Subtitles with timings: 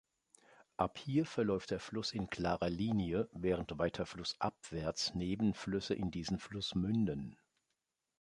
[0.77, 6.73] Ab hier verläuft der Fluss in klarer Linie, während weiter flussabwärts Nebenflüsse in diesen Fluss
[6.73, 7.37] münden.